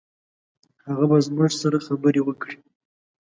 هغه 0.85 1.05
به 1.09 1.17
زموږ 1.27 1.51
سره 1.61 1.77
خبرې 1.87 2.21
وکړي. 2.23 2.55